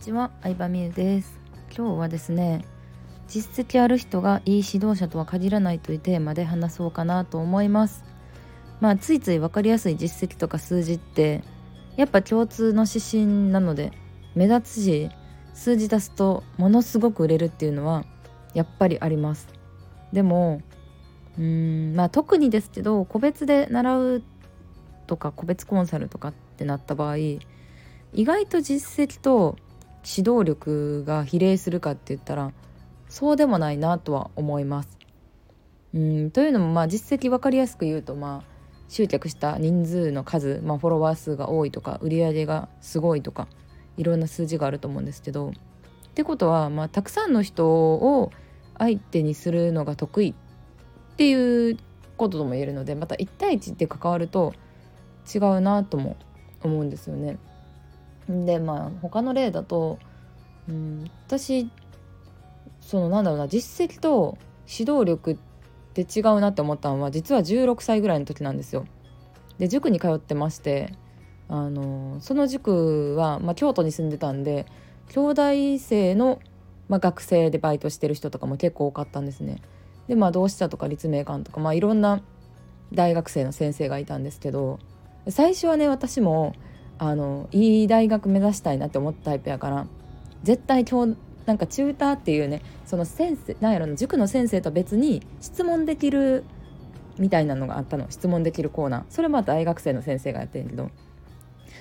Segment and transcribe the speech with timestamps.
[0.00, 1.38] ちは、相葉美優です。
[1.76, 2.64] 今日はですね
[3.28, 8.02] 実績ある人がいい指導者とは限らないというテーマで話そうかなと思います。
[8.80, 11.44] まあついつい分かりやすい実績とか数字って
[11.98, 13.92] やっぱ共通の指針なので
[14.34, 15.10] 目立つし
[15.52, 18.06] 数字出すとものすごく売れるっていうのは
[18.54, 19.48] やっぱりあります。
[20.14, 20.62] でも
[21.36, 24.22] うーんまあ特にですけど個別で習う
[25.06, 27.40] とか個別コンサルとかってなった場合意
[28.14, 29.56] 外と実績と
[30.04, 32.52] 指導力が比例するかって言ったら
[33.08, 34.98] そうでもないなとは思います。
[35.92, 38.50] うんというのもまあ実績分かりやすく言うとまあ
[38.88, 43.48] 集客した人数の数、まあ、フォロワー数が多いとか売り上げがすごいとか
[43.96, 45.52] いろんな数字があると思うんですけどっ
[46.14, 48.32] てことは、まあ、たくさんの人を
[48.78, 51.78] 相手にするのが得意っていう
[52.16, 54.54] こととも言えるのでまた1対1って関わると
[55.32, 56.16] 違うなとも
[56.62, 57.38] 思うんですよね。
[58.30, 59.98] でまあ他の例だと、
[60.68, 61.68] うん、私
[62.80, 65.36] そのなんだろうな実績と指導力っ
[65.94, 68.86] て違うなって思ったのは実は16歳ぐらいの時なんですよ。
[69.58, 70.94] で塾に通ってまして
[71.48, 74.66] あのその塾は、まあ、京都に住んでたんで
[75.08, 75.42] 兄弟
[75.78, 76.40] 生の、
[76.88, 79.60] まあ、学生でバイトしてる人とかも結構多かったんですね。
[80.06, 82.22] でまあ同志社とか立命館とか、まあ、いろんな
[82.92, 84.78] 大学生の先生がいたんですけど
[85.28, 86.54] 最初はね私も
[87.02, 89.86] あのいい大学目指したいなって思ったタイプやから
[90.42, 96.44] 絶対今日なんかチューターっていうねその先生なんやろな塾の先生と別に質問できる
[97.18, 98.06] みたいなのがあったの。
[98.10, 99.02] 質問できるコーナー。
[99.10, 100.90] それまた大学生の先生がやってんけど。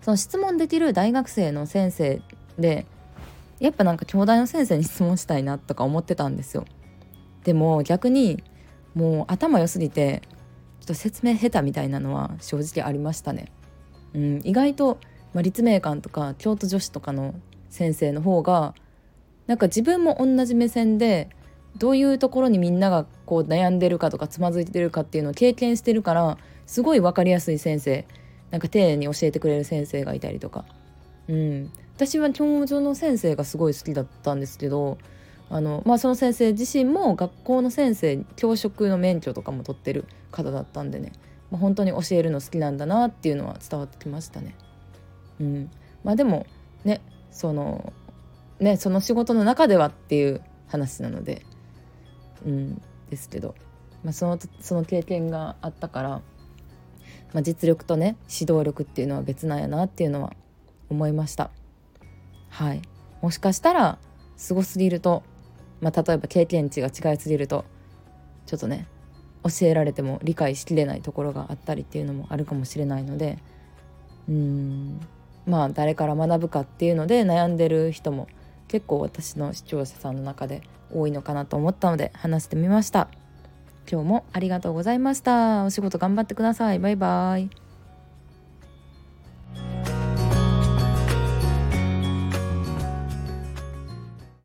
[0.00, 2.20] その質問できる大学生の先生
[2.58, 2.86] で
[3.60, 6.64] やっぱなんか兄弟の先生に質問したいなとか思ってたんですよ。
[7.44, 8.42] でも逆に
[8.94, 10.22] もう頭良すぎて
[10.80, 13.52] ちょっと説明下手みたいなのは正直ありましたね。
[14.14, 14.98] うん、意外と、
[15.34, 17.34] まあ、立命館とか京都女子とかの
[17.70, 18.74] 先生の方が
[19.46, 21.30] なんか自分も同じ目線で
[21.78, 26.36] どういうところにみんながこう悩んでるかとかつまずいてるかっていうのを経験してるから
[26.66, 28.06] すごい分かりやすい先生。
[28.52, 30.66] なんか丁寧に教えてくれる先生がいたりとか、
[31.26, 34.98] うん、私は教授の先生がすごい好きだったんですけど
[35.48, 41.12] あの、まあ、その先生自身も学校の先生教職の免許とかも取ってる方だったんでね。
[41.52, 44.54] まあ、本当に教えるの好きなんだなっていうのは伝わってきましたね。
[45.38, 45.70] うん、
[46.02, 46.46] まあでも
[46.82, 47.92] ねその
[48.58, 51.44] ねその仕事の中ではっていう話なので、
[52.46, 53.54] うん、ですけど、
[54.02, 56.08] まあ、そのその経験があったから、
[57.34, 60.32] まあ、実力とね指導力っていうのは別なんやなっていうのは
[60.88, 61.50] 思いました。
[62.48, 62.80] はい、
[63.20, 63.98] もしかしたら
[64.38, 65.22] すごすぎると、
[65.82, 67.66] まあ、例えば経験値が違いすぎると
[68.46, 68.88] ちょっとね
[69.44, 73.38] 教えられても理解しきれないところがあったりっていうのもあるかもしれないので
[74.28, 75.00] うん
[75.46, 78.28] まあ誰から学ぶかっていうので悩んでる人も
[78.68, 80.62] 結構私の視聴者さんの中で
[80.94, 83.08] 多いのかなと思ったので話してみました。
[83.90, 85.64] 今日もありがとうございました。
[85.64, 86.78] お仕事頑張ってください。
[86.78, 87.61] バイバイ。